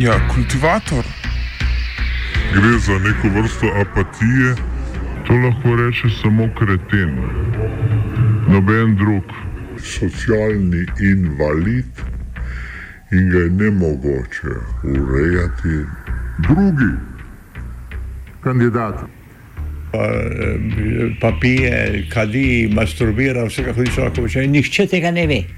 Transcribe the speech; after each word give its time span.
Ja, 0.00 0.28
kultivator. 0.34 1.04
Gre 2.52 2.78
za 2.78 2.98
neko 2.98 3.40
vrsto 3.40 3.66
apatije. 3.66 4.54
To 5.26 5.32
lahko 5.32 5.76
reče 5.76 6.08
samo 6.22 6.48
kreten, 6.58 7.16
noben 8.48 8.96
drug. 8.96 9.24
Socialni 9.82 10.86
invalid 11.00 11.90
in 13.12 13.30
ga 13.30 13.38
je 13.38 13.50
ne 13.50 13.70
mogoče 13.70 14.54
urejati. 14.84 15.74
Drugi 16.38 16.92
kandidat. 18.40 18.94
Pa, 19.92 19.98
eh, 19.98 20.58
pa 21.20 21.32
pije, 21.40 22.04
kadi, 22.10 22.70
masturbira, 22.74 23.44
vse 23.44 23.64
kako 23.64 23.82
reče. 24.22 24.46
Nihče 24.46 24.86
tega 24.86 25.10
ne 25.10 25.26
ve. 25.26 25.57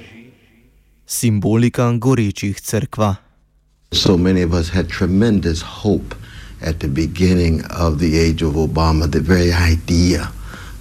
Simbolika 1.11 1.91
gorečih. 1.99 2.55
So 3.91 4.17
many 4.17 4.41
of 4.41 4.53
us 4.53 4.69
had 4.69 4.87
tremendous 4.87 5.61
hope 5.61 6.15
at 6.61 6.79
the 6.79 6.87
beginning 6.87 7.65
of 7.65 7.99
the 7.99 8.17
age 8.17 8.41
of 8.41 8.53
Obama, 8.53 9.11
the 9.11 9.19
very 9.19 9.51
idea 9.51 10.31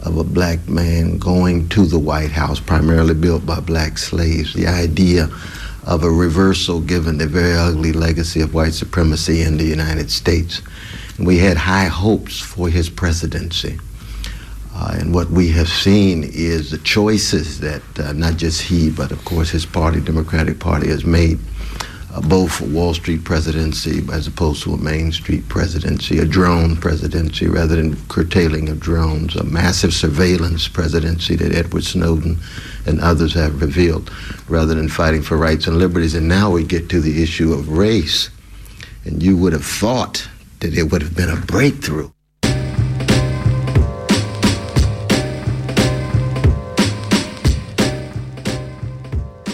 of 0.07 0.17
a 0.19 0.23
black 0.23 0.69
man 0.69 1.19
going 1.19 1.69
to 1.71 1.85
the 1.85 1.99
White 1.99 2.31
House, 2.31 2.61
primarily 2.61 3.15
built 3.15 3.45
by 3.45 3.59
black 3.59 3.99
slaves, 3.99 4.55
the 4.55 4.69
idea 4.69 5.29
of 5.85 6.05
a 6.05 6.11
reversal 6.11 6.81
given 6.81 7.19
the 7.19 7.27
very 7.27 7.55
ugly 7.55 7.93
legacy 7.93 8.41
of 8.41 8.55
white 8.55 8.73
supremacy 8.73 9.43
in 9.43 9.57
the 9.57 9.65
United 9.65 10.13
States. 10.13 10.63
We 11.19 11.39
had 11.39 11.57
high 11.57 11.87
hopes 11.89 12.39
for 12.39 12.69
his 12.69 12.89
presidency. 12.89 13.81
Uh, 14.73 14.97
and 14.99 15.13
what 15.13 15.31
we 15.31 15.49
have 15.49 15.69
seen 15.69 16.25
is 16.25 16.71
the 16.71 16.79
choices 16.79 17.61
that 17.61 17.83
uh, 17.99 18.13
not 18.13 18.37
just 18.37 18.63
he, 18.63 18.91
but 18.91 19.11
of 19.11 19.25
course 19.25 19.51
his 19.51 19.67
party, 19.67 20.01
Democratic 20.01 20.61
Party, 20.61 20.89
has 20.89 21.05
made 21.05 21.39
uh, 22.15 22.21
both 22.23 22.61
a 22.61 22.65
Wall 22.65 22.95
Street 22.95 23.25
presidency 23.25 24.03
as 24.13 24.27
opposed 24.27 24.63
to 24.63 24.73
a 24.73 24.77
Main 24.77 25.13
Street 25.13 25.49
presidency, 25.49 26.19
a 26.19 26.25
drone 26.25 26.77
presidency 26.77 27.47
rather 27.47 27.77
than 27.77 27.97
curtailing 28.09 28.69
of 28.69 28.81
drones, 28.81 29.37
a 29.37 29.45
massive 29.45 29.93
surveillance 29.93 30.69
presidency 30.69 31.37
that 31.37 31.55
Edward 31.55 31.85
Snowden 31.85 32.39
and 32.87 33.01
others 33.01 33.35
have 33.35 33.61
revealed, 33.61 34.11
rather 34.49 34.75
than 34.75 34.89
fighting 34.89 35.23
for 35.23 35.37
rights 35.37 35.67
and 35.67 35.79
liberties. 35.79 36.15
And 36.15 36.29
now 36.29 36.51
we 36.51 36.65
get 36.65 36.89
to 36.91 37.01
the 37.01 37.23
issue 37.23 37.53
of 37.53 37.69
race. 37.69 38.31
And 39.05 39.23
you 39.23 39.37
would 39.37 39.53
have 39.53 39.65
thought 39.65 40.29
that 40.61 40.77
it 40.77 40.85
would 40.91 41.03
have 41.03 41.17
been 41.17 41.31
a 41.31 41.37
breakthrough. 41.37 42.11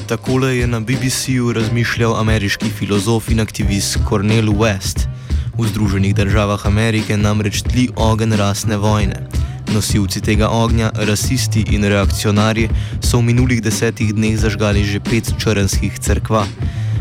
Takole 0.07 0.57
je 0.57 0.67
na 0.67 0.81
BBC-ju 0.81 1.53
razmišljal 1.53 2.15
ameriški 2.21 2.69
filozof 2.71 3.29
in 3.31 3.41
aktivist 3.41 3.99
Cornel 4.09 4.53
West. 4.55 5.09
V 5.59 5.67
Združenih 5.67 6.15
državah 6.15 6.67
Amerike 6.67 7.17
namreč 7.17 7.63
tli 7.63 7.89
ogen 7.97 8.33
rasne 8.33 8.77
vojne. 8.77 9.27
Nosilci 9.75 10.21
tega 10.23 10.49
ognja, 10.49 10.91
rasisti 10.95 11.65
in 11.75 11.85
reakcionarji, 11.85 12.69
so 13.03 13.19
v 13.19 13.27
minulih 13.33 13.63
desetih 13.63 14.13
dneh 14.15 14.39
zažgali 14.39 14.85
že 14.87 15.03
pet 15.03 15.27
črnskih 15.43 15.99
crkva. 15.99 16.47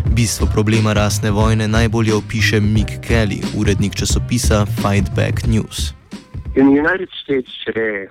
Bistvo 0.09 0.49
problema 0.49 0.93
rasne 0.93 1.29
vojne 1.31 1.67
najbolje 1.67 2.13
opiše 2.13 2.59
Mick 2.59 3.05
Kelly, 3.05 3.37
urednik 3.53 3.93
časopisa 3.93 4.65
Fight 4.65 5.13
Back 5.13 5.45
News. 5.45 5.93
In 6.57 6.73
the 6.73 6.77
United 6.81 7.09
States 7.21 7.53
today, 7.65 8.09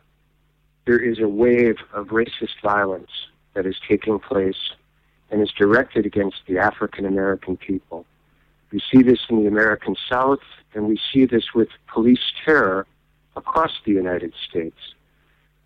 there 0.87 1.03
is 1.03 1.19
a 1.19 1.27
wave 1.27 1.83
of 1.91 2.15
racist 2.15 2.63
violence 2.63 3.11
that 3.55 3.67
is 3.67 3.75
taking 3.91 4.23
place 4.23 4.63
and 5.35 5.43
is 5.43 5.51
directed 5.51 6.07
against 6.07 6.37
the 6.47 6.59
African 6.59 7.05
American 7.05 7.57
people. 7.57 8.07
We 8.71 8.81
see 8.93 9.03
this 9.03 9.19
in 9.29 9.43
the 9.43 9.49
American 9.49 9.97
South, 10.09 10.39
and 10.75 10.87
we 10.87 10.97
see 11.13 11.27
this 11.27 11.53
with 11.53 11.71
police 11.89 12.23
terror 12.45 12.87
across 13.35 13.73
the 13.85 13.91
United 13.91 14.33
States. 14.49 14.79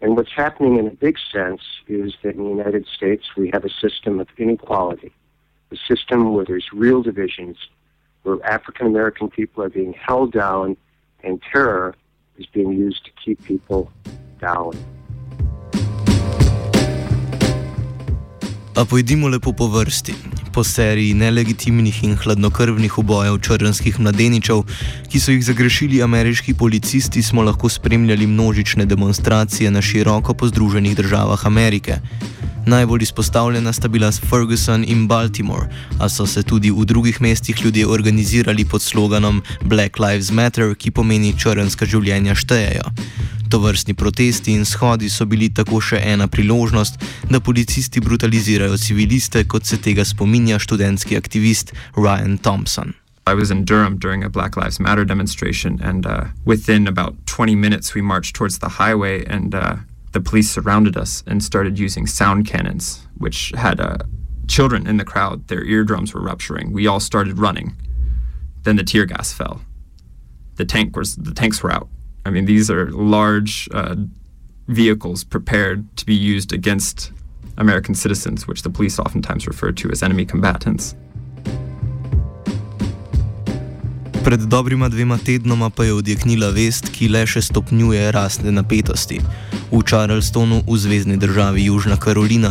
And 0.01 0.17
what's 0.17 0.33
happening 0.35 0.79
in 0.79 0.87
a 0.87 0.91
big 0.91 1.19
sense 1.31 1.61
is 1.87 2.15
that 2.23 2.35
in 2.35 2.45
the 2.45 2.49
United 2.49 2.87
States 2.87 3.25
we 3.37 3.51
have 3.53 3.67
a 3.67 3.69
system 3.69 4.21
of 4.21 4.29
inequality, 4.39 5.13
a 5.71 5.77
system 5.77 6.33
where 6.33 6.47
there's 6.47 6.73
real 6.73 7.03
divisions, 7.03 7.59
where 8.23 8.43
African 8.47 8.87
American 8.87 9.29
people 9.29 9.63
are 9.63 9.69
being 9.69 9.93
held 9.93 10.33
down, 10.33 10.79
and 11.23 11.43
terror 11.43 11.95
is 12.39 12.47
being 12.47 12.73
used 12.73 13.05
to 13.05 13.11
keep 13.23 13.45
people 13.45 13.93
down. 14.41 14.73
A 18.79 18.85
pojdimo 18.85 19.29
lepo 19.29 19.53
po 19.53 19.67
vrsti. 19.67 20.15
Po 20.55 20.63
seriji 20.65 21.15
nelegitimnih 21.15 22.05
in 22.05 22.15
hladnokrvnih 22.17 22.99
ubojev 22.99 23.41
črnskih 23.43 23.99
mladeničev, 24.01 24.63
ki 25.11 25.21
so 25.21 25.35
jih 25.35 25.43
zagrešili 25.45 26.03
ameriški 26.03 26.55
policisti, 26.55 27.23
smo 27.23 27.43
lahko 27.43 27.69
spremljali 27.69 28.27
množične 28.27 28.87
demonstracije 28.87 29.71
na 29.71 29.83
široko 29.83 30.35
po 30.35 30.47
Združenih 30.47 30.95
državah 30.97 31.47
Amerike. 31.47 31.99
Najbolj 32.69 33.03
izpostavljena 33.03 33.73
sta 33.73 33.89
bila 33.89 34.13
Ferguson 34.13 34.85
in 34.85 35.07
Baltimore, 35.09 35.69
a 36.01 36.09
so 36.09 36.27
se 36.27 36.43
tudi 36.43 36.71
v 36.71 36.85
drugih 36.85 37.21
mestih 37.21 37.65
ljudje 37.65 37.87
organizirali 37.87 38.65
pod 38.65 38.83
sloganom 38.83 39.43
Black 39.63 39.99
Lives 39.99 40.31
Matter, 40.31 40.75
ki 40.75 40.91
pomeni 40.91 41.33
črnska 41.39 41.87
življenja 41.87 42.35
štejejo. 42.35 42.93
To 43.49 43.59
vrstni 43.59 43.95
protesti 43.95 44.53
in 44.53 44.69
shodi 44.69 45.09
so 45.09 45.25
bili 45.25 45.49
tako 45.49 45.81
še 45.81 46.03
ena 46.05 46.29
priložnost, 46.29 47.01
da 47.31 47.41
policisti 47.41 48.05
brutalizirajo 48.05 48.77
civiliste, 48.77 49.47
kot 49.49 49.65
se 49.65 49.81
tega 49.81 50.05
spominja 50.05 50.59
študentski 50.59 51.17
aktivist 51.17 51.73
Ryan 51.97 52.37
Thompson. 52.37 52.93
I 53.27 53.33
was 53.33 53.51
in 53.51 53.65
Durham 53.65 53.97
during 53.97 54.25
a 54.25 54.29
Black 54.29 54.57
Lives 54.57 54.79
Matter 54.81 55.07
demonstration, 55.07 55.81
and 55.81 56.05
uh, 56.07 56.25
within 56.45 56.87
about 56.87 57.15
20 57.27 57.57
minutes, 57.57 57.95
we 57.95 58.03
marched 58.03 58.37
towards 58.37 58.59
the 58.59 58.77
highway, 58.77 59.25
and 59.25 59.55
uh, 59.55 59.77
the 60.13 60.21
police 60.21 60.51
surrounded 60.51 60.97
us 60.97 61.23
and 61.27 61.43
started 61.43 61.79
using 61.79 62.07
sound 62.07 62.47
cannons, 62.47 63.07
which 63.17 63.53
had 63.57 63.81
uh, 63.81 63.99
children 64.47 64.87
in 64.87 64.97
the 64.97 65.05
crowd. 65.05 65.49
Their 65.49 65.65
eardrums 65.65 66.15
were 66.15 66.23
rupturing. 66.23 66.73
We 66.73 66.87
all 66.87 67.01
started 67.01 67.39
running. 67.39 67.77
Then 68.63 68.77
the 68.77 68.85
tear 68.85 69.05
gas 69.05 69.33
fell. 69.33 69.61
The 70.57 70.65
tank 70.65 70.97
was 70.97 71.17
the 71.17 71.35
tanks 71.35 71.63
were 71.63 71.71
out. 71.71 71.89
I 72.25 72.31
mean, 72.31 72.47
these 72.47 72.71
are 72.71 72.91
large 72.91 73.69
uh, 73.73 73.97
vehicles 74.67 75.25
prepared 75.25 75.97
to 75.97 76.05
be 76.05 76.15
used 76.15 76.53
against 76.53 77.13
American 77.57 77.95
citizens, 77.95 78.47
which 78.47 78.63
the 78.63 78.71
police 78.71 78.99
oftentimes 78.99 79.47
refer 79.47 79.73
to 79.73 79.91
as 79.91 80.03
enemy 80.03 80.25
combatants. 80.25 80.95
Pred 84.29 84.41
dobrima 84.41 84.89
dvema 84.89 85.19
tednoma 85.19 85.71
pa 85.71 85.85
je 85.85 85.93
odjeknila 85.93 86.51
vest, 86.53 86.91
ki 86.93 87.07
le 87.09 87.23
še 87.25 87.41
stopnjuje 87.47 88.11
rasne 88.13 88.53
napetosti. 88.53 89.23
V 89.71 89.81
Charlestonu, 89.81 90.59
v 90.69 90.77
zvezdni 90.77 91.17
državi 91.17 91.65
Južna 91.65 91.97
Karolina, 91.97 92.51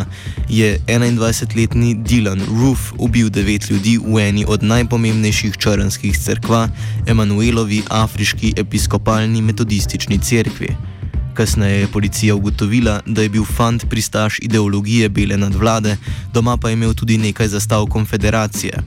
je 0.50 0.80
21-letni 0.88 1.94
Dylan 2.02 2.42
Roof 2.50 2.98
ubil 2.98 3.30
devet 3.30 3.70
ljudi 3.70 4.00
v 4.02 4.18
eni 4.26 4.46
od 4.50 4.66
najpomembnejših 4.66 5.62
črnskih 5.62 6.18
cerkva, 6.18 6.66
Emanuelovi 7.06 7.84
afriški 7.94 8.56
episkopalni 8.58 9.46
metodistični 9.46 10.18
cerkvi. 10.18 10.97
Kasneje 11.38 11.80
je 11.80 11.88
policija 11.88 12.36
ugotovila, 12.36 13.02
da 13.06 13.22
je 13.22 13.30
bil 13.30 13.44
fant 13.46 13.84
pristaš 13.90 14.40
ideologije 14.42 15.10
bele 15.10 15.38
nadvlade, 15.38 15.98
doma 16.34 16.58
pa 16.58 16.70
je 16.70 16.74
imel 16.74 16.94
tudi 16.94 17.18
nekaj 17.18 17.48
zastav 17.48 17.86
konfederacije. 17.86 18.80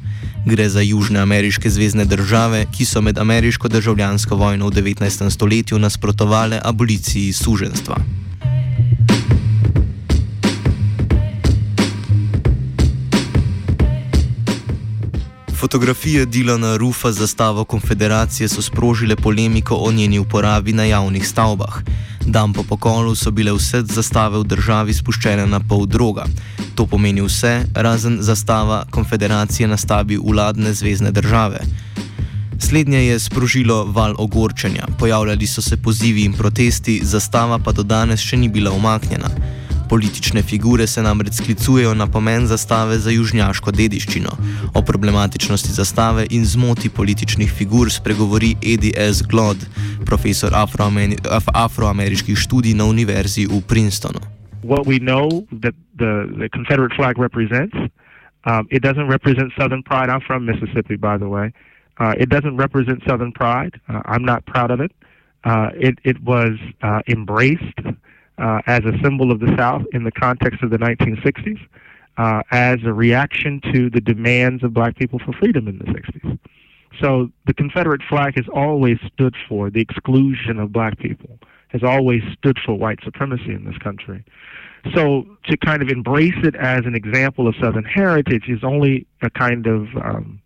Gre 0.46 0.68
za 0.68 0.80
južne 0.80 1.20
ameriške 1.20 1.70
zvezdne 1.70 2.04
države, 2.04 2.66
ki 2.72 2.84
so 2.84 3.00
med 3.00 3.18
ameriško 3.18 3.68
državljansko 3.68 4.36
vojno 4.36 4.66
v 4.66 4.82
19. 4.82 5.30
stoletju 5.30 5.78
nasprotovale 5.78 6.60
aboliciji 6.64 7.32
suženstva. 7.32 7.96
Fotografije 15.60 16.26
Dilana 16.26 16.76
Rufa 16.76 17.12
z 17.12 17.18
zastavo 17.18 17.64
konfederacije 17.64 18.48
so 18.48 18.62
sprožile 18.62 19.16
polemiko 19.16 19.74
o 19.74 19.92
njeni 19.92 20.18
uporabi 20.18 20.72
na 20.72 20.84
javnih 20.84 21.28
stavbah. 21.28 21.82
Dan 22.26 22.52
po 22.52 22.62
pokolu 22.62 23.14
so 23.14 23.30
bile 23.30 23.52
vse 23.52 23.82
zastave 23.82 24.38
v 24.38 24.44
državi 24.44 24.94
spuščene 24.94 25.46
na 25.46 25.60
pol 25.60 25.84
droga. 25.86 26.24
To 26.74 26.86
pomeni 26.86 27.20
vse, 27.20 27.66
razen 27.74 28.16
zastava 28.22 28.84
konfederacije 28.90 29.68
nastavi 29.68 30.16
vladne 30.16 30.72
zvezdne 30.72 31.10
države. 31.10 31.60
Slednje 32.58 33.04
je 33.04 33.18
sprožilo 33.18 33.84
val 33.84 34.14
ogorčenja, 34.18 34.86
pojavljali 34.98 35.46
so 35.46 35.62
se 35.62 35.76
pozivi 35.76 36.24
in 36.24 36.32
protesti, 36.32 37.00
zastava 37.02 37.58
pa 37.58 37.72
do 37.72 37.82
danes 37.82 38.20
še 38.20 38.36
ni 38.36 38.48
bila 38.48 38.72
umaknjena. 38.72 39.59
Politične 39.90 40.42
figure 40.42 40.86
se 40.86 41.02
namreč 41.02 41.32
sklicujejo 41.34 41.94
na 41.94 42.06
pomen 42.06 42.46
zastave 42.46 42.98
za 42.98 43.10
južnjaško 43.10 43.70
dediščino. 43.70 44.30
O 44.74 44.82
problematičnosti 44.82 45.72
zastave 45.72 46.26
in 46.30 46.44
zmoti 46.44 46.88
političnih 46.88 47.50
figur 47.58 47.90
spregovori 47.90 48.54
Eddie 48.62 48.94
S. 48.96 49.22
Glod, 49.22 49.56
profesor 50.06 50.54
afroameriških 51.54 52.38
študij 52.38 52.74
na 52.74 52.84
univerzi 52.84 53.46
v 53.46 53.58
Princetonu. 53.68 54.20
What 54.62 54.86
we 54.86 54.98
know 54.98 55.26
that 55.62 55.74
the, 55.98 56.12
the 56.38 56.48
Confederate 56.56 56.94
flag 56.94 57.18
represents, 57.18 57.74
um, 58.46 58.68
it 58.70 58.82
doesn't 58.82 59.08
represent 59.16 59.52
Southern 59.58 59.82
pride. 59.82 60.08
I'm 60.12 60.22
from 60.26 60.46
Mississippi, 60.46 60.96
by 60.96 61.18
the 61.18 61.30
way. 61.36 61.46
Uh, 62.00 62.14
it 62.22 62.28
doesn't 62.28 62.56
represent 62.56 63.02
Southern 63.08 63.32
pride. 63.32 63.74
Uh, 63.88 64.02
I'm 64.12 64.24
not 64.24 64.46
proud 64.46 64.70
of 64.70 64.80
it. 64.80 64.92
Uh, 65.44 65.68
it, 65.74 65.98
it 66.04 66.22
was 66.22 66.52
uh, 66.82 67.00
embraced 67.08 67.80
uh, 67.86 67.92
as 68.66 68.84
a 68.84 68.92
symbol 69.02 69.30
of 69.30 69.40
the 69.40 69.54
South 69.56 69.82
in 69.92 70.04
the 70.04 70.12
context 70.12 70.62
of 70.62 70.70
the 70.70 70.78
1960s 70.78 71.60
uh, 72.16 72.42
as 72.50 72.78
a 72.84 72.92
reaction 72.92 73.60
to 73.72 73.90
the 73.90 74.00
demands 74.00 74.62
of 74.62 74.74
black 74.74 74.96
people 74.96 75.18
for 75.18 75.32
freedom 75.32 75.68
in 75.68 75.78
the 75.78 75.84
60s. 75.84 76.38
So 77.00 77.30
the 77.46 77.54
Confederate 77.54 78.02
flag 78.08 78.34
has 78.36 78.46
always 78.54 78.98
stood 79.12 79.34
for 79.48 79.70
the 79.70 79.80
exclusion 79.80 80.58
of 80.58 80.72
black 80.72 80.98
people, 80.98 81.38
has 81.68 81.82
always 81.82 82.22
stood 82.36 82.58
for 82.64 82.74
white 82.74 82.98
supremacy 83.02 83.52
in 83.52 83.64
this 83.64 83.78
country. 83.78 84.24
So 84.94 85.24
to 85.44 85.56
kind 85.56 85.82
of 85.82 85.88
embrace 85.88 86.38
it 86.42 86.56
as 86.56 86.84
an 86.84 86.94
example 86.94 87.48
of 87.48 87.54
Southern 87.60 87.84
heritage 87.84 88.48
is 88.48 88.64
only 88.64 89.06
a 89.22 89.30
kind 89.30 89.66
of 89.66 89.88
um, 89.96 90.40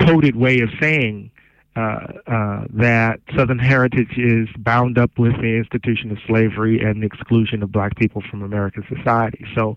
coded 0.00 0.36
way 0.36 0.60
of 0.60 0.70
saying 0.80 1.30
uh, 1.30 1.31
uh, 1.31 1.31
that 1.74 3.20
Southern 3.36 3.58
heritage 3.58 4.16
is 4.16 4.48
bound 4.58 4.98
up 4.98 5.18
with 5.18 5.32
the 5.40 5.56
institution 5.56 6.10
of 6.10 6.18
slavery 6.26 6.80
and 6.82 7.02
the 7.02 7.06
exclusion 7.06 7.62
of 7.62 7.72
black 7.72 7.96
people 7.96 8.22
from 8.30 8.42
American 8.42 8.84
society. 8.94 9.44
So, 9.54 9.76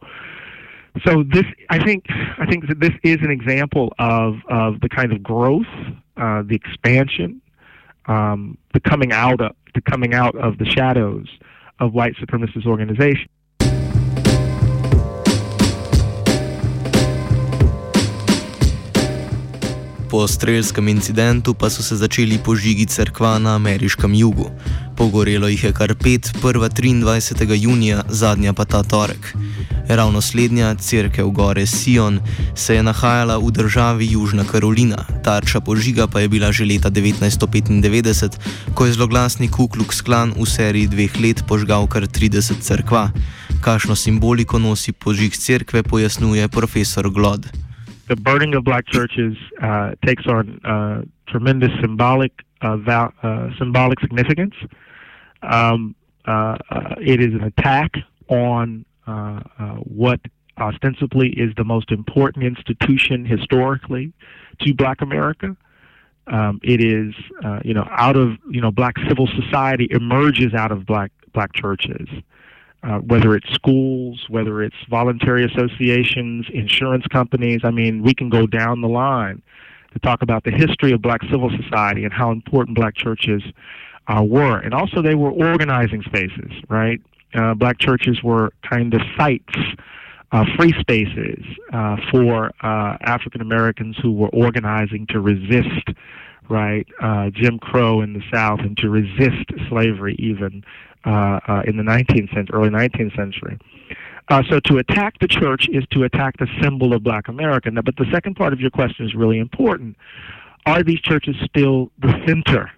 so 1.05 1.23
this, 1.23 1.45
I 1.69 1.83
think, 1.83 2.05
I 2.37 2.45
think 2.45 2.67
that 2.67 2.79
this 2.79 2.93
is 3.03 3.17
an 3.21 3.31
example 3.31 3.93
of 3.99 4.35
of 4.49 4.79
the 4.81 4.89
kind 4.89 5.11
of 5.11 5.21
growth, 5.21 5.65
uh, 6.17 6.43
the 6.43 6.55
expansion, 6.55 7.41
um, 8.07 8.57
the 8.73 8.79
coming 8.79 9.11
out 9.11 9.41
of 9.41 9.55
the 9.73 9.81
coming 9.81 10.13
out 10.13 10.35
of 10.35 10.57
the 10.57 10.65
shadows 10.65 11.27
of 11.79 11.93
white 11.93 12.15
supremacist 12.15 12.65
organizations. 12.65 13.29
Po 20.09 20.27
strelskem 20.27 20.87
incidentu 20.87 21.53
pa 21.53 21.69
so 21.69 21.83
se 21.83 21.95
začeli 21.95 22.37
požigi 22.37 22.85
crkva 22.85 23.39
na 23.39 23.55
ameriškem 23.55 24.13
jugu. 24.13 24.51
Pogorelo 24.95 25.47
jih 25.47 25.63
je 25.63 25.71
kar 25.73 25.95
pet, 25.95 26.29
prva 26.41 26.69
23. 26.69 27.57
junija, 27.57 28.03
zadnja 28.09 28.53
pa 28.53 28.65
ta 28.65 28.83
torek. 28.83 29.33
Ravno 29.89 30.21
slednja, 30.21 30.75
crkva 30.75 31.23
v 31.23 31.31
gore 31.31 31.65
Sion, 31.65 32.19
se 32.55 32.75
je 32.75 32.83
nahajala 32.83 33.37
v 33.37 33.51
državi 33.51 34.11
Južna 34.11 34.43
Karolina, 34.43 35.05
tarča 35.23 35.59
požiga 35.59 36.07
pa 36.07 36.19
je 36.19 36.29
bila 36.29 36.51
že 36.51 36.65
leta 36.65 36.89
1995, 36.89 38.39
ko 38.73 38.85
je 38.85 38.93
zloglasni 38.93 39.49
Ku 39.49 39.67
Klux 39.67 40.01
Klan 40.05 40.33
v 40.37 40.45
seriji 40.45 40.87
dveh 40.87 41.19
let 41.19 41.43
požgal 41.47 41.87
kar 41.87 42.05
30 42.07 42.61
crkva. 42.61 43.09
Kakšno 43.61 43.95
simboliko 43.97 44.59
nosi 44.59 44.93
požig 44.93 45.33
crkve, 45.33 45.83
pojasnjuje 45.83 46.47
profesor 46.47 47.09
Glod. 47.09 47.64
The 48.07 48.15
burning 48.15 48.53
of 48.55 48.63
black 48.63 48.87
churches 48.87 49.35
uh, 49.61 49.95
takes 50.05 50.25
on 50.27 50.59
uh, 50.63 51.01
tremendous 51.27 51.71
symbolic 51.81 52.31
uh, 52.61 52.77
val- 52.77 53.13
uh, 53.23 53.49
symbolic 53.57 53.99
significance. 53.99 54.53
Um, 55.41 55.95
uh, 56.27 56.57
uh, 56.69 56.95
it 56.99 57.21
is 57.21 57.33
an 57.33 57.43
attack 57.43 57.91
on 58.27 58.85
what 59.85 60.19
ostensibly 60.57 61.29
is 61.29 61.53
the 61.57 61.63
most 61.63 61.91
important 61.91 62.43
institution 62.43 63.25
historically 63.25 64.13
to 64.61 64.73
Black 64.73 65.01
America. 65.01 65.55
Um, 66.27 66.59
it 66.63 66.81
is, 66.81 67.13
you 67.63 67.73
know, 67.73 67.87
out 67.91 68.15
of 68.15 68.37
you 68.49 68.61
know, 68.61 68.71
black 68.71 68.95
civil 69.07 69.27
society 69.27 69.87
emerges 69.91 70.53
out 70.53 70.71
of 70.71 70.85
black 70.85 71.11
black 71.33 71.53
churches. 71.53 72.07
Uh, 72.85 72.99
whether 72.99 73.35
it's 73.35 73.51
schools, 73.51 74.25
whether 74.29 74.61
it's 74.61 74.75
voluntary 74.91 75.43
associations, 75.43 76.45
insurance 76.53 77.03
companies. 77.07 77.61
I 77.63 77.71
mean, 77.71 78.03
we 78.03 78.13
can 78.13 78.29
go 78.29 78.45
down 78.45 78.81
the 78.81 78.87
line 78.87 79.41
to 79.93 79.99
talk 79.99 80.21
about 80.21 80.43
the 80.43 80.51
history 80.51 80.91
of 80.91 81.01
black 81.01 81.21
civil 81.31 81.49
society 81.63 82.03
and 82.03 82.13
how 82.13 82.31
important 82.31 82.77
black 82.77 82.95
churches 82.95 83.41
uh, 84.07 84.23
were. 84.23 84.59
And 84.59 84.75
also, 84.75 85.01
they 85.01 85.15
were 85.15 85.31
organizing 85.31 86.03
spaces, 86.03 86.51
right? 86.69 87.01
Uh, 87.33 87.55
black 87.55 87.79
churches 87.79 88.21
were 88.21 88.53
kind 88.69 88.93
of 88.93 89.01
sites. 89.17 89.55
Uh, 90.31 90.43
free 90.57 90.73
spaces 90.79 91.43
uh, 91.71 91.95
for 92.11 92.51
uh, 92.61 92.97
African 93.01 93.41
Americans 93.41 93.95
who 94.01 94.11
were 94.11 94.27
organizing 94.29 95.07
to 95.07 95.21
resist, 95.21 95.87
right, 96.49 96.85
Jim 97.31 97.57
Crow 97.57 98.01
in 98.01 98.13
the 98.13 98.23
South 98.33 98.59
and 98.59 98.75
to 98.77 98.89
resist 98.89 99.49
slavery, 99.69 100.15
even 100.19 100.61
uh, 100.61 100.65
uh, 100.65 100.94
in 101.05 101.77
the 101.77 101.83
19th 101.83 102.33
century, 102.33 102.49
early 102.53 102.69
19th 102.69 103.15
century. 103.15 103.57
Uh, 104.29 104.41
so 104.49 104.59
to 104.59 104.77
attack 104.77 105.19
the 105.19 105.27
church 105.27 105.69
is 105.69 105.83
to 105.91 106.03
attack 106.03 106.37
the 106.37 106.47
symbol 106.61 106.93
of 106.93 107.03
Black 107.03 107.27
America. 107.27 107.69
Now, 107.69 107.81
but 107.81 107.95
the 107.95 108.09
second 108.11 108.35
part 108.35 108.53
of 108.53 108.59
your 108.59 108.71
question 108.71 109.05
is 109.05 109.13
really 109.13 109.37
important. 109.37 109.97
Are 110.65 110.81
these 110.81 110.99
churches 110.99 111.35
still 111.45 111.91
the 111.99 112.11
center, 112.25 112.71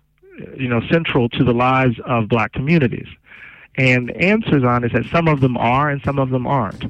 you 0.58 0.68
know, 0.68 0.82
central 0.92 1.30
to 1.30 1.44
the 1.44 1.54
lives 1.54 1.96
of 2.06 2.28
Black 2.28 2.52
communities? 2.52 3.08
And 3.76 4.10
the 4.10 4.18
answers 4.18 4.64
on 4.64 4.84
is 4.84 4.92
that 4.92 5.06
some 5.06 5.28
of 5.28 5.40
them 5.40 5.56
are 5.56 5.90
and 5.90 6.02
some 6.04 6.20
of 6.20 6.32
them 6.32 6.46
aren't. 6.46 6.86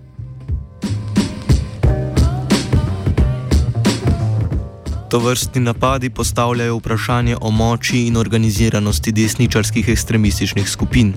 To 5.09 5.19
vrstni 5.19 5.61
napadi 5.61 6.09
postavljajo 6.09 6.77
vprašanje 6.77 7.37
o 7.41 7.51
moči 7.51 8.01
in 8.07 8.17
organiziranosti 8.17 9.11
desničarskih 9.11 9.89
ekstremističnih 9.89 10.69
skupin. 10.69 11.13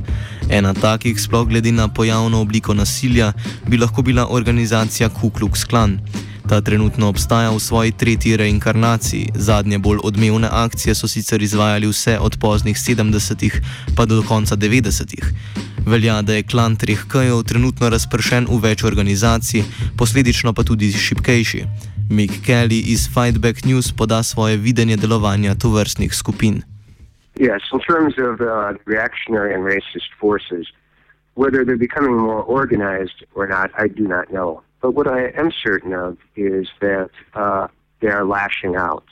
Ena 0.50 0.74
takih, 0.74 1.20
sploh 1.20 1.48
glede 1.48 1.72
na 1.72 1.88
pojavno 1.88 2.40
obliko 2.40 2.74
nasilja, 2.74 3.32
bi 3.66 3.78
lahko 3.78 4.02
bila 4.02 4.26
organizacija 4.30 5.08
Ku 5.08 5.30
Klux 5.30 5.66
Klan. 5.66 5.98
Ta 6.48 6.60
trenutno 6.60 7.08
obstaja 7.08 7.50
v 7.50 7.58
svoji 7.60 7.92
tretji 7.92 8.36
reinkarnaciji, 8.36 9.28
zadnje 9.34 9.78
bolj 9.78 9.98
odmevne 10.02 10.48
akcije 10.52 10.94
so 10.94 11.08
sicer 11.08 11.42
izvajali 11.42 11.86
vse 11.86 12.18
od 12.18 12.36
poznih 12.40 12.76
70-ih 12.76 13.60
pa 13.96 14.06
do 14.06 14.22
konca 14.22 14.56
90-ih. 14.56 15.34
Velja, 15.86 16.22
da 16.22 16.34
je 16.34 16.42
klan 16.42 16.76
treh 16.76 17.04
kajev 17.08 17.42
trenutno 17.42 17.88
razpršen 17.88 18.46
v 18.50 18.60
več 18.62 18.84
organizacij, 18.84 19.64
posledično 19.96 20.52
pa 20.52 20.62
tudi 20.62 20.92
šipkejši. 20.92 21.89
Mick 22.10 22.42
Kelly 22.46 22.80
iz 22.90 23.06
Fightback 23.14 23.64
News 23.64 23.92
poda 23.92 24.22
svoje 24.22 24.56
videnje 24.56 24.96
delovanja 24.96 25.54
tovrstnih 25.54 26.14
skupin. 26.14 26.62
Yes, 27.38 27.62
in 27.72 27.78
terms 27.80 28.14
of 28.18 28.40
uh, 28.40 28.74
reactionary 28.84 29.54
and 29.54 29.62
racist 29.62 30.10
forces, 30.20 30.66
whether 31.34 31.64
they're 31.64 31.86
becoming 31.88 32.16
more 32.18 32.42
organized 32.42 33.22
or 33.34 33.46
not, 33.46 33.70
I 33.78 33.86
do 33.86 34.08
not 34.08 34.26
know. 34.32 34.62
But 34.82 34.90
what 34.98 35.06
I 35.06 35.30
am 35.38 35.50
certain 35.52 35.94
of 35.94 36.18
is 36.34 36.66
that 36.80 37.10
uh, 37.34 37.68
they 38.00 38.08
are 38.08 38.24
lashing 38.24 38.74
out 38.74 39.06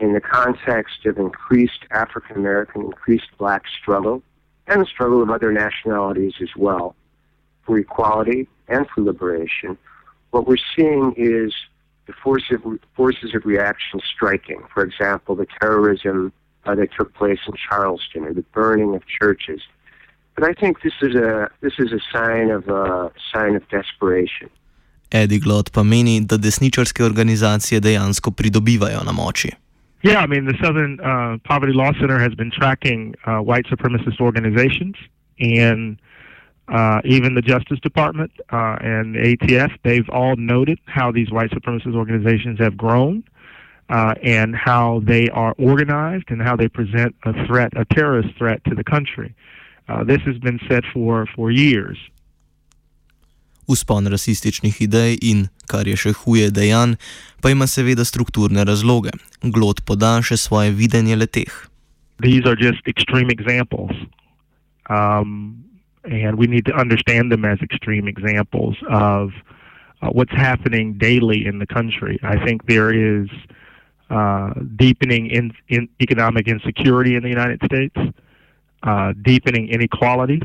in 0.00 0.14
the 0.14 0.20
context 0.20 1.04
of 1.04 1.18
increased 1.18 1.84
African 1.90 2.36
American, 2.36 2.80
increased 2.82 3.30
black 3.36 3.62
struggle, 3.80 4.22
and 4.66 4.80
the 4.80 4.86
struggle 4.86 5.22
of 5.22 5.28
other 5.28 5.52
nationalities 5.52 6.34
as 6.40 6.56
well 6.56 6.96
for 7.66 7.78
equality 7.78 8.48
and 8.68 8.88
for 8.88 9.02
liberation. 9.02 9.76
What 10.30 10.46
we're 10.48 10.66
seeing 10.76 11.12
is 11.16 11.52
the 12.06 12.12
force 12.12 12.44
of, 12.50 12.60
forces 12.94 13.34
of 13.34 13.44
reaction 13.44 14.00
striking. 14.14 14.62
For 14.72 14.82
example, 14.84 15.34
the 15.34 15.46
terrorism 15.60 16.32
uh, 16.64 16.74
that 16.74 16.88
took 16.98 17.14
place 17.14 17.38
in 17.46 17.54
Charleston 17.68 18.24
or 18.24 18.32
the 18.32 18.44
burning 18.54 18.94
of 18.94 19.02
churches. 19.06 19.60
But 20.34 20.44
I 20.44 20.52
think 20.52 20.82
this 20.82 20.92
is 21.00 21.14
a 21.14 21.48
this 21.60 21.72
is 21.78 21.92
a 21.92 22.00
sign 22.12 22.50
of 22.50 22.68
a 22.68 23.10
sign 23.32 23.56
of 23.56 23.62
desperation. 23.68 24.50
Eddie 25.10 25.40
Glot 25.40 25.72
pa 25.72 25.82
meni, 25.82 26.20
da 26.20 26.36
desničarske 26.36 27.04
organizacije 27.04 27.80
dejansko 27.80 28.30
pridobivajo 28.30 29.00
na 29.04 29.12
moči. 29.12 29.50
Yeah, 30.02 30.22
I 30.22 30.26
mean, 30.26 30.44
the 30.44 30.54
Southern 30.62 31.00
uh, 31.00 31.38
Poverty 31.44 31.72
Law 31.72 31.92
Center 31.92 32.18
has 32.18 32.34
been 32.34 32.50
tracking 32.50 33.14
uh, 33.24 33.40
white 33.40 33.66
supremacist 33.66 34.20
organizations, 34.20 34.94
and 35.40 35.96
uh, 35.96 36.15
even 37.04 37.34
the 37.34 37.42
Justice 37.42 37.78
Department 37.80 38.32
uh, 38.50 38.76
and 38.80 39.14
the 39.14 39.36
ATF, 39.36 39.70
they've 39.84 40.08
all 40.10 40.36
noted 40.36 40.78
how 40.86 41.12
these 41.12 41.30
white 41.30 41.50
supremacist 41.50 41.94
organizations 41.94 42.58
have 42.58 42.76
grown 42.76 43.22
uh, 43.88 44.14
and 44.22 44.54
how 44.56 45.00
they 45.04 45.28
are 45.30 45.54
organized 45.58 46.24
and 46.28 46.42
how 46.42 46.56
they 46.56 46.68
present 46.68 47.14
a 47.24 47.32
threat, 47.46 47.72
a 47.76 47.84
terrorist 47.94 48.36
threat 48.36 48.62
to 48.64 48.74
the 48.74 48.84
country. 48.84 49.34
Uh, 49.88 50.02
this 50.02 50.20
has 50.22 50.38
been 50.38 50.58
said 50.68 50.84
for, 50.92 51.26
for 51.34 51.50
years. 51.50 51.98
Uspon 53.68 54.06
rasističnih 54.06 54.82
idej 54.82 55.18
in, 55.22 55.48
kar 55.66 55.88
je 55.90 55.96
še 55.98 56.12
huje, 56.22 56.50
dejanj, 56.54 56.94
pa 57.42 57.50
ima 57.50 57.66
seveda 57.66 58.06
strukturne 58.06 58.62
razloge. 58.66 59.10
Glot 59.42 59.82
poda 59.86 60.20
še 60.22 60.38
svoje 60.38 60.70
videnje 60.70 61.18
leteh. 61.18 61.50
These 62.22 62.46
are 62.46 62.54
just 62.54 62.86
extreme 62.86 63.30
examples. 63.30 63.90
Um, 64.88 65.66
and 66.06 66.36
we 66.38 66.46
need 66.46 66.64
to 66.66 66.72
understand 66.72 67.32
them 67.32 67.44
as 67.44 67.60
extreme 67.60 68.08
examples 68.08 68.76
of 68.88 69.32
uh, 70.02 70.08
what's 70.10 70.32
happening 70.32 70.94
daily 70.98 71.46
in 71.46 71.58
the 71.58 71.66
country. 71.66 72.18
I 72.22 72.44
think 72.44 72.66
there 72.66 72.92
is 72.92 73.28
uh, 74.10 74.52
deepening 74.76 75.30
in, 75.30 75.52
in, 75.68 75.88
economic 76.00 76.46
insecurity 76.46 77.16
in 77.16 77.22
the 77.22 77.28
United 77.28 77.60
States, 77.64 77.96
uh, 78.82 79.12
deepening 79.22 79.68
inequality. 79.68 80.40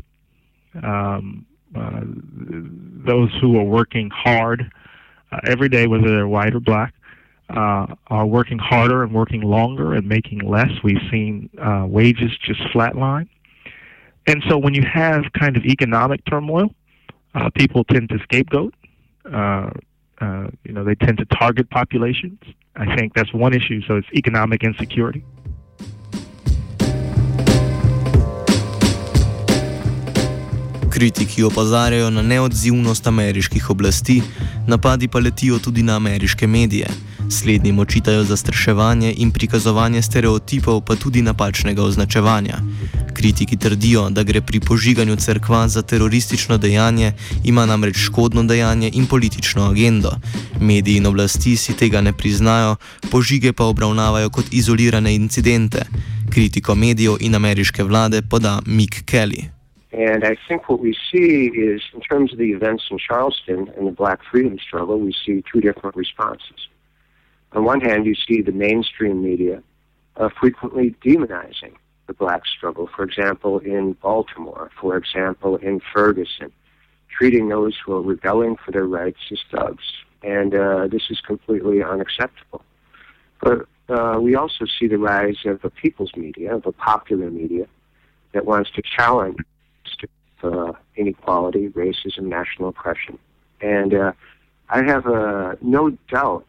Um, 0.82 1.46
uh, 1.76 2.00
those 2.04 3.30
who 3.40 3.58
are 3.58 3.64
working 3.64 4.10
hard 4.10 4.70
uh, 5.30 5.38
every 5.44 5.68
day, 5.68 5.86
whether 5.86 6.08
they're 6.08 6.28
white 6.28 6.54
or 6.54 6.60
black, 6.60 6.94
uh, 7.50 7.86
are 8.08 8.26
working 8.26 8.58
harder 8.58 9.02
and 9.02 9.12
working 9.12 9.42
longer 9.42 9.94
and 9.94 10.08
making 10.08 10.40
less. 10.40 10.70
We've 10.82 11.02
seen 11.10 11.50
wages 11.88 12.32
just 12.44 12.60
flatline. 12.74 13.28
And 14.26 14.42
so 14.48 14.56
when 14.56 14.74
you 14.74 14.84
have 14.84 15.24
kind 15.32 15.56
of 15.56 15.64
economic 15.64 16.24
turmoil, 16.24 16.74
uh, 17.34 17.50
people 17.50 17.84
tend 17.84 18.08
to 18.10 18.18
scapegoat. 18.18 18.74
Uh, 19.24 19.70
uh, 20.20 20.46
you 20.64 20.72
know, 20.72 20.84
they 20.84 20.94
tend 20.94 21.18
to 21.18 21.24
target 21.24 21.68
populations. 21.70 22.38
I 22.76 22.96
think 22.96 23.14
that's 23.14 23.32
one 23.34 23.52
issue. 23.54 23.82
So 23.86 23.96
it's 23.96 24.08
economic 24.14 24.62
insecurity. 24.62 25.24
Kritiki 30.90 31.42
opozarjajo 31.42 32.10
na 32.10 32.22
neodzivnost 32.22 33.06
ameriških 33.06 33.70
oblasti, 33.70 34.22
napadi 34.66 35.08
pa 35.08 35.18
letijo 35.18 35.58
tudi 35.58 35.82
na 35.82 35.96
ameriške 35.96 36.46
medije. 36.46 36.86
Slednjim 37.30 37.78
očitajo 37.78 38.24
zastraševanje 38.24 39.14
in 39.16 39.30
prikazovanje 39.30 40.02
stereotipov, 40.02 40.80
pa 40.80 40.94
tudi 40.94 41.22
napačnega 41.22 41.82
označevanja. 41.82 42.56
Kritiki 43.22 43.56
trdijo, 43.56 44.10
da 44.10 44.22
gre 44.22 44.40
pri 44.40 44.60
požiganju 44.60 45.16
crkva 45.16 45.68
za 45.68 45.82
teroristično 45.82 46.58
dejanje, 46.58 47.12
ima 47.44 47.66
namreč 47.66 47.96
škodno 47.96 48.42
dejanje 48.42 48.90
in 48.94 49.06
politično 49.06 49.62
agendo. 49.62 50.10
Mediji 50.60 50.96
in 50.96 51.06
oblasti 51.06 51.56
si 51.56 51.76
tega 51.76 52.00
ne 52.00 52.12
priznajo, 52.12 52.76
požige 53.12 53.52
pa 53.52 53.64
obravnavajo 53.64 54.30
kot 54.30 54.44
izolirane 54.52 55.14
incidente. 55.14 55.80
Kritiko 56.32 56.74
medijev 56.74 57.14
in 57.20 57.34
ameriške 57.34 57.82
vlade 57.82 58.22
poda 58.30 58.58
Mick 58.66 59.04
Kelly. 59.04 59.42
And 59.92 60.24
I 60.24 60.34
think 60.48 60.68
what 60.68 60.80
we 60.80 60.92
see 61.10 61.46
is, 61.68 61.80
in 61.94 62.00
terms 62.00 62.32
of 62.32 62.38
the 62.38 62.50
events 62.58 62.82
in 62.90 62.98
Charleston 63.08 63.60
and 63.76 63.86
the 63.90 63.96
black 64.02 64.18
freedom 64.30 64.58
struggle, 64.66 64.98
we 65.06 65.12
see 65.24 65.44
two 65.52 65.60
different 65.60 65.94
responses. 65.96 66.60
On 67.52 67.62
one 67.64 67.80
hand, 67.88 68.00
you 68.04 68.16
see 68.26 68.42
the 68.42 68.56
mainstream 68.66 69.22
media 69.22 69.62
uh, 70.16 70.28
frequently 70.40 70.96
demonizing 71.06 71.74
the 72.06 72.12
black 72.12 72.42
struggle. 72.46 72.88
For 72.94 73.04
example, 73.04 73.58
in 73.58 73.92
Baltimore, 73.94 74.70
for 74.80 74.96
example, 74.96 75.56
in 75.56 75.80
Ferguson, 75.94 76.52
treating 77.16 77.48
those 77.48 77.76
who 77.84 77.92
are 77.94 78.02
rebelling 78.02 78.56
for 78.64 78.72
their 78.72 78.86
rights 78.86 79.20
as 79.30 79.38
thugs. 79.50 79.84
And 80.22 80.54
uh, 80.54 80.86
this 80.86 81.02
is 81.10 81.20
completely 81.20 81.82
unacceptable. 81.82 82.64
But 83.40 83.66
uh, 83.88 84.18
we 84.20 84.34
also 84.34 84.66
see 84.78 84.86
the 84.86 84.98
rise 84.98 85.38
of 85.44 85.62
the 85.62 85.70
people's 85.70 86.12
media, 86.16 86.54
of 86.54 86.62
the 86.62 86.72
popular 86.72 87.30
media, 87.30 87.66
that 88.32 88.46
wants 88.46 88.70
to 88.72 88.82
challenge 88.82 89.38
uh, 90.42 90.72
inequality, 90.96 91.68
racism, 91.68 92.22
national 92.22 92.68
oppression. 92.68 93.18
And 93.60 93.94
uh, 93.94 94.12
I 94.68 94.82
have 94.84 95.06
uh, 95.06 95.54
no 95.60 95.90
doubt 96.10 96.46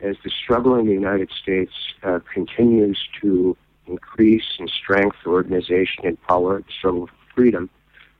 as 0.00 0.16
the 0.22 0.30
struggle 0.30 0.76
in 0.76 0.86
the 0.86 0.92
United 0.92 1.30
States 1.30 1.72
uh, 2.02 2.20
continues 2.32 2.98
to 3.22 3.56
increase 3.86 4.44
in 4.58 4.68
strength, 4.68 5.16
organization, 5.26 6.04
and 6.04 6.20
power, 6.22 6.62
so 6.82 7.08
freedom, 7.34 7.70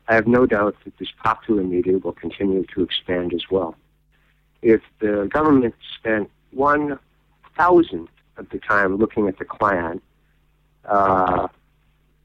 I 0.08 0.14
have 0.14 0.26
no 0.26 0.46
doubt 0.46 0.76
that 0.84 0.98
this 0.98 1.08
popular 1.22 1.62
media 1.62 1.98
will 1.98 2.12
continue 2.12 2.64
to 2.74 2.82
expand 2.82 3.32
as 3.32 3.50
well. 3.50 3.74
If 4.60 4.82
the 5.00 5.28
government 5.32 5.74
spent 5.98 6.30
one 6.50 6.98
thousandth 7.56 8.10
of 8.36 8.48
the 8.50 8.58
time 8.58 8.96
looking 8.96 9.28
at 9.28 9.38
the 9.38 9.44
Klan, 9.44 10.00
uh, 10.84 11.48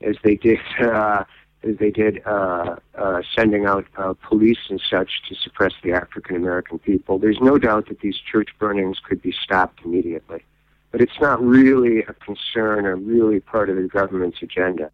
as 0.02 0.16
they 0.24 0.36
did 0.36 0.60
uh, 0.82 1.24
as 1.64 1.76
they 1.78 1.92
did 1.92 2.22
uh, 2.26 2.78
uh, 2.98 3.22
sending 3.36 3.66
out 3.66 3.86
uh, 3.98 4.14
police 4.14 4.60
and 4.70 4.82
such 4.90 5.10
to 5.28 5.36
suppress 5.36 5.74
the 5.84 5.92
African 5.92 6.36
American 6.36 6.80
people. 6.80 7.20
There's 7.20 7.40
no 7.42 7.58
doubt 7.58 7.88
that 7.90 8.00
these 8.00 8.18
church 8.18 8.50
burnings 8.60 9.00
could 9.00 9.22
be 9.22 9.34
stopped 9.44 9.82
immediately. 9.84 10.44
But 10.92 11.02
it's 11.02 11.22
not 11.22 11.40
really 11.40 12.04
a 12.04 12.14
concern 12.26 12.86
or 12.86 12.96
really 12.96 13.40
part 13.40 13.70
of 13.70 13.76
the 13.76 13.88
government's 14.00 14.42
agenda. 14.42 14.90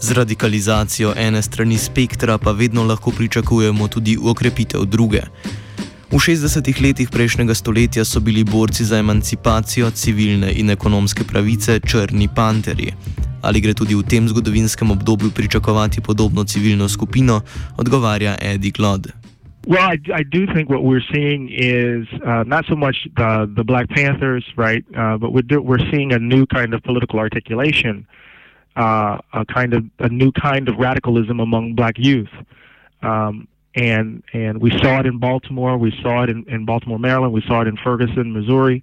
Z 0.00 0.12
radikalizacijo 0.14 1.14
ene 1.16 1.42
strani 1.42 1.78
spektra 1.78 2.38
pa 2.38 2.52
vedno 2.52 2.84
lahko 2.84 3.10
pričakujemo 3.10 3.88
tudi 3.88 4.18
ukrepitev 4.22 4.84
druge. 4.84 5.20
V 6.10 6.16
60-ih 6.16 6.82
letih 6.82 7.10
prejšnjega 7.10 7.54
stoletja 7.54 8.04
so 8.04 8.20
bili 8.20 8.44
borci 8.44 8.84
za 8.84 8.98
emancipacijo, 8.98 9.90
civilne 9.90 10.52
in 10.52 10.70
ekonomske 10.70 11.24
pravice 11.24 11.80
črni 11.80 12.28
panterji. 12.34 12.92
Ali 13.42 13.60
gre 13.60 13.74
tudi 13.74 13.94
v 13.94 14.02
tem 14.02 14.28
zgodovinskem 14.28 14.90
obdobju 14.90 15.30
pričakovati 15.30 16.00
podobno 16.00 16.44
civilno 16.44 16.88
skupino, 16.88 17.40
odgovarja 17.76 18.36
Eddie 18.40 18.70
Glod. 18.70 19.21
Well, 19.66 19.80
I, 19.80 19.96
I 20.12 20.22
do 20.24 20.46
think 20.52 20.68
what 20.68 20.82
we're 20.82 21.02
seeing 21.12 21.48
is 21.52 22.08
uh, 22.26 22.42
not 22.44 22.64
so 22.66 22.74
much 22.74 23.06
the, 23.16 23.50
the 23.54 23.62
Black 23.62 23.88
Panthers, 23.90 24.44
right, 24.56 24.84
uh, 24.96 25.18
but 25.18 25.32
we're, 25.32 25.42
do, 25.42 25.62
we're 25.62 25.78
seeing 25.90 26.12
a 26.12 26.18
new 26.18 26.46
kind 26.46 26.74
of 26.74 26.82
political 26.82 27.20
articulation, 27.20 28.06
uh, 28.74 29.18
a 29.32 29.44
kind 29.46 29.72
of 29.74 29.84
a 30.00 30.08
new 30.08 30.32
kind 30.32 30.68
of 30.68 30.78
radicalism 30.78 31.38
among 31.38 31.74
black 31.74 31.94
youth. 31.96 32.30
Um, 33.02 33.46
and 33.74 34.22
and 34.32 34.60
we 34.60 34.70
saw 34.78 35.00
it 35.00 35.06
in 35.06 35.18
Baltimore, 35.18 35.78
we 35.78 35.96
saw 36.02 36.24
it 36.24 36.30
in, 36.30 36.44
in 36.48 36.66
Baltimore, 36.66 36.98
Maryland, 36.98 37.32
we 37.32 37.42
saw 37.42 37.62
it 37.62 37.68
in 37.68 37.76
Ferguson, 37.76 38.32
Missouri, 38.32 38.82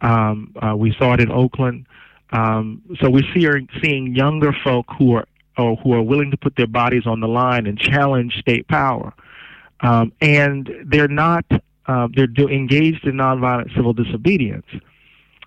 um, 0.00 0.54
uh, 0.60 0.74
we 0.74 0.94
saw 0.98 1.12
it 1.12 1.20
in 1.20 1.30
Oakland. 1.30 1.86
Um, 2.32 2.82
so 3.00 3.10
we 3.10 3.22
see 3.32 3.46
are 3.46 3.60
seeing 3.82 4.14
younger 4.14 4.52
folk 4.64 4.86
who 4.98 5.14
are 5.14 5.26
or 5.56 5.76
who 5.76 5.92
are 5.92 6.02
willing 6.02 6.30
to 6.32 6.36
put 6.36 6.56
their 6.56 6.66
bodies 6.66 7.06
on 7.06 7.20
the 7.20 7.28
line 7.28 7.66
and 7.66 7.78
challenge 7.78 8.38
state 8.38 8.66
power, 8.66 9.12
um, 9.84 10.12
and 10.20 10.70
they're 10.86 11.08
not 11.08 11.44
uh, 11.86 12.08
they're 12.16 12.26
do, 12.26 12.48
engaged 12.48 13.06
in 13.06 13.12
nonviolent 13.12 13.74
civil 13.76 13.92
disobedience. 13.92 14.66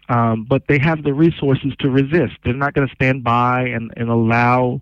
Um, 0.10 0.46
but 0.48 0.63
they 0.70 0.79
have 0.79 1.03
the 1.03 1.13
resources 1.13 1.74
to 1.79 1.89
resist. 1.89 2.36
They're 2.46 2.53
not 2.53 2.74
going 2.74 2.88
to 2.88 2.96
stand 2.96 3.24
by 3.25 3.63
and, 3.63 3.91
and 3.98 4.10
allow 4.10 4.82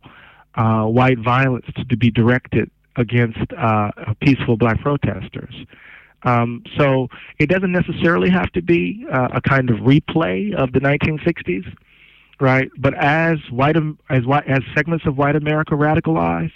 uh, 0.54 0.84
white 0.84 1.18
violence 1.18 1.66
to, 1.78 1.86
to 1.86 1.98
be 1.98 2.12
directed 2.12 2.70
against 2.96 3.52
uh, 3.58 3.92
peaceful 4.22 4.56
black 4.56 4.80
protesters. 4.82 5.56
Um, 6.24 6.64
so 6.78 7.08
it 7.40 7.50
doesn't 7.50 7.72
necessarily 7.72 8.30
have 8.30 8.52
to 8.52 8.62
be 8.62 9.06
uh, 9.12 9.30
a 9.34 9.42
kind 9.42 9.70
of 9.70 9.78
replay 9.78 10.54
of 10.54 10.74
the 10.74 10.80
1960s, 10.80 11.66
right? 12.40 12.70
But 12.78 12.94
as 12.96 13.38
white 13.50 13.78
as 14.10 14.26
white, 14.26 14.48
as 14.48 14.60
segments 14.76 15.06
of 15.06 15.18
white 15.18 15.36
America 15.36 15.76
radicalize, 15.76 16.52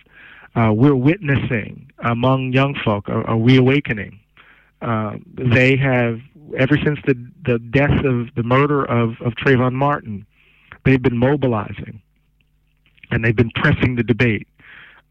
uh, 0.55 0.71
we're 0.73 0.95
witnessing 0.95 1.91
among 1.99 2.53
young 2.53 2.75
folk 2.83 3.07
a, 3.07 3.21
a 3.23 3.35
reawakening. 3.35 4.19
Uh, 4.81 5.17
they 5.37 5.75
have 5.75 6.19
ever 6.57 6.77
since 6.83 6.99
the 7.05 7.15
the 7.45 7.59
death 7.59 8.03
of 8.05 8.33
the 8.35 8.43
murder 8.43 8.83
of 8.85 9.21
of 9.21 9.33
Trayvon 9.33 9.73
Martin, 9.73 10.25
they've 10.85 11.01
been 11.01 11.17
mobilizing, 11.17 12.01
and 13.11 13.23
they've 13.23 13.35
been 13.35 13.51
pressing 13.51 13.95
the 13.95 14.03
debate 14.03 14.47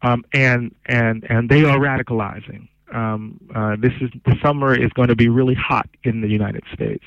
um, 0.01 0.23
and 0.33 0.71
and 0.85 1.25
and 1.29 1.49
they 1.49 1.63
are 1.63 1.79
radicalizing. 1.79 2.67
Um, 2.93 3.39
uh, 3.55 3.75
this 3.79 3.93
is 4.01 4.09
the 4.25 4.35
summer 4.41 4.73
is 4.73 4.91
going 4.93 5.09
to 5.09 5.15
be 5.15 5.29
really 5.29 5.55
hot 5.55 5.87
in 6.03 6.21
the 6.21 6.27
United 6.27 6.63
States. 6.73 7.03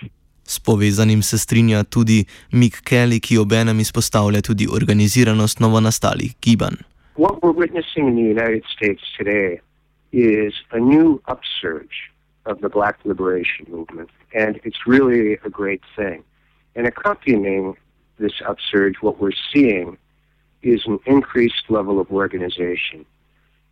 S 0.47 0.59
povezanim 0.59 1.23
se 1.23 1.39
strinja 1.39 1.85
tudi 1.85 2.25
Mick 2.53 2.83
Kelly, 2.85 3.21
ki 3.21 3.39
obenem 3.39 3.81
izpostavlja 3.81 4.43
tudi 4.43 4.67
organiziranost 4.69 5.61
novonastalih 5.61 6.35
gibanj. 6.41 6.83
What 7.15 7.43
we're 7.43 7.53
witnessing 7.53 8.09
in 8.09 8.17
the 8.17 8.23
United 8.23 8.65
States 8.75 9.03
today 9.19 9.61
is 10.13 10.55
a 10.71 10.79
new 10.79 11.21
upsurge 11.27 12.11
of 12.47 12.63
the 12.63 12.71
Black 12.71 13.01
liberation 13.05 13.67
movement, 13.69 14.09
and 14.35 14.59
it's 14.65 14.87
really 14.87 15.35
a 15.45 15.51
great 15.51 15.83
thing. 15.95 16.25
And 16.75 16.87
accompanying 16.87 17.77
this 18.19 18.33
upsurge, 18.47 18.97
what 19.03 19.21
we're 19.21 19.33
seeing 19.53 19.99
is 20.63 20.87
an 20.87 21.01
increased 21.05 21.65
level 21.69 22.01
of 22.01 22.11
organization. 22.11 23.05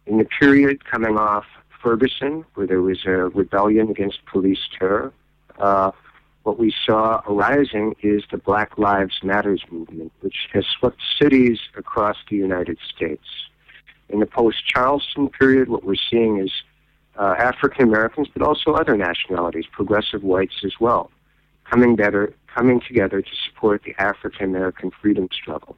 In 0.05 0.19
the 0.19 0.27
period 0.27 0.85
coming 0.85 1.17
off 1.17 1.47
Ferguson, 1.83 2.45
where 2.55 2.67
there 2.67 2.83
was 2.83 3.07
a 3.07 3.31
rebellion 3.31 3.89
against 3.91 4.23
police 4.27 4.69
terror, 4.79 5.15
uh, 5.59 5.93
what 6.43 6.59
we 6.59 6.73
saw 6.87 7.21
arising 7.29 7.95
is 8.03 8.23
the 8.31 8.39
Black 8.39 8.79
Lives 8.79 9.21
Matters 9.23 9.63
movement, 9.71 10.13
which 10.21 10.49
has 10.53 10.65
swept 10.67 11.01
cities 11.21 11.59
across 11.77 12.17
the 12.31 12.37
United 12.37 12.79
States. 12.95 13.25
In 14.09 14.21
the 14.21 14.27
post 14.27 14.67
Charleston 14.67 15.29
period, 15.29 15.69
what 15.69 15.85
we're 15.85 15.95
seeing 16.11 16.39
is 16.39 16.51
uh, 17.19 17.35
African 17.39 17.85
Americans, 17.89 18.29
but 18.33 18.43
also 18.43 18.73
other 18.73 18.97
nationalities, 18.97 19.67
progressive 19.71 20.23
whites 20.23 20.65
as 20.65 20.73
well, 20.81 21.11
coming 21.71 21.95
better, 21.95 22.33
coming 22.53 22.81
together 22.81 23.21
to 23.21 23.31
support 23.47 23.83
the 23.85 23.95
African 23.99 24.47
American 24.47 24.91
freedom 24.91 25.29
struggle. 25.33 25.77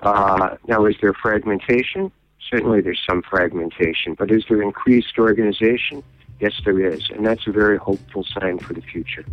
Uh, 0.00 0.56
now, 0.66 0.86
is 0.86 0.96
there 1.02 1.12
fragmentation? 1.12 2.10
Certainly, 2.50 2.80
there's 2.80 3.02
some 3.08 3.22
fragmentation, 3.22 4.14
but 4.14 4.30
is 4.30 4.44
there 4.48 4.62
increased 4.62 5.18
organization? 5.18 6.02
Yes, 6.40 6.54
there 6.64 6.80
is, 6.80 7.10
and 7.10 7.26
that's 7.26 7.46
a 7.46 7.52
very 7.52 7.76
hopeful 7.76 8.24
sign 8.24 8.58
for 8.58 8.72
the 8.72 8.80
future. 8.80 9.26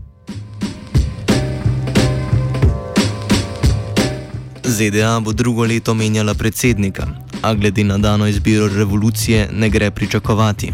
ZDA 4.78 5.20
bo 5.20 5.34
drugo 5.34 5.66
leto 5.66 5.94
menjala 5.94 6.34
predsednika, 6.34 7.08
a 7.42 7.54
glede 7.54 7.84
na 7.84 7.98
dano 7.98 8.28
izbiro 8.28 8.68
revolucije 8.68 9.50
ne 9.52 9.70
gre 9.70 9.92
pričakovati. 9.92 10.72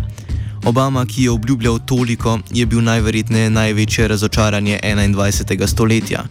Obama, 0.66 1.06
ki 1.06 1.24
je 1.24 1.32
obljubljal 1.32 1.80
toliko, 1.86 2.40
je 2.52 2.66
bil 2.66 2.84
najverjetneje 2.84 3.50
največje 3.50 4.08
razočaranje 4.08 4.80
21. 4.84 5.68
stoletja. 5.68 6.24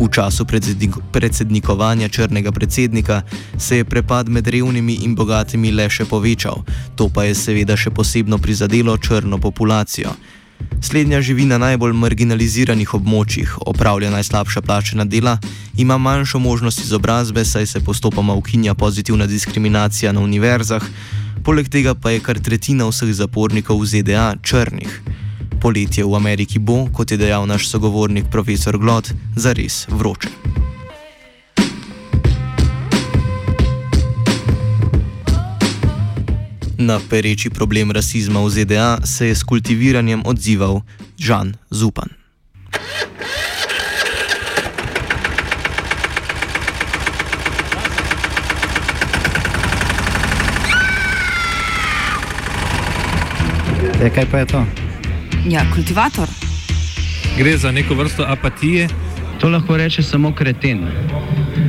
V 0.00 0.08
času 0.10 0.46
predsednikovanja 1.12 2.08
črnega 2.08 2.52
predsednika 2.52 3.22
se 3.58 3.76
je 3.76 3.84
prepad 3.84 4.28
med 4.28 4.48
revnimi 4.48 4.94
in 4.94 5.14
bogatimi 5.14 5.70
le 5.70 5.88
še 5.90 6.04
povečal, 6.04 6.64
to 6.96 7.08
pa 7.14 7.24
je 7.24 7.34
seveda 7.34 7.76
še 7.76 7.90
posebno 7.90 8.38
prizadelo 8.38 8.98
črno 8.98 9.38
populacijo. 9.38 10.10
Slednja 10.82 11.20
živi 11.20 11.44
na 11.44 11.58
najbolj 11.60 11.92
marginaliziranih 11.92 12.94
območjih, 12.96 13.52
opravlja 13.68 14.10
najslabša 14.10 14.62
plačena 14.64 15.04
dela, 15.04 15.36
ima 15.76 15.98
manjšo 15.98 16.38
možnost 16.38 16.80
izobrazbe, 16.80 17.44
saj 17.44 17.66
se 17.66 17.80
postopoma 17.84 18.34
ukinja 18.34 18.74
pozitivna 18.74 19.26
diskriminacija 19.26 20.12
na 20.12 20.20
univerzah, 20.20 20.82
poleg 21.44 21.68
tega 21.68 21.94
pa 21.94 22.10
je 22.10 22.20
kar 22.24 22.40
tretjina 22.40 22.88
vseh 22.88 23.12
zapornikov 23.12 23.82
v 23.82 23.90
ZDA 23.92 24.28
črnih. 24.42 25.00
Poletje 25.60 26.04
v 26.04 26.16
Ameriki 26.16 26.58
bo, 26.58 26.86
kot 26.92 27.10
je 27.10 27.20
dejal 27.20 27.46
naš 27.46 27.68
sogovornik 27.68 28.32
profesor 28.32 28.78
Glot, 28.78 29.12
zares 29.36 29.84
vroče. 29.90 30.49
Na 36.80 36.96
pereči 36.96 37.50
problem 37.52 37.92
rasizma 37.92 38.40
v 38.40 38.48
ZDA 38.48 39.04
se 39.04 39.26
je 39.28 39.34
s 39.34 39.44
kultiviranjem 39.44 40.22
odzival 40.24 40.80
Žan 41.20 41.52
Zupan. 41.70 42.08
E, 54.00 54.08
kaj 54.08 54.24
pa 54.32 54.38
je 54.38 54.46
to? 54.46 54.64
Ja, 55.52 55.60
kultivator. 55.74 56.28
Gre 57.36 57.56
za 57.60 57.72
neko 57.72 57.94
vrsto 57.94 58.24
apatije. 58.24 58.88
To 59.40 59.52
lahko 59.52 59.76
reče 59.76 60.02
samo 60.02 60.32
kreten, 60.32 60.88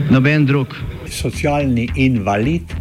noben 0.10 0.46
drug. 0.46 0.68
Socialni 1.12 1.90
invalid 1.96 2.81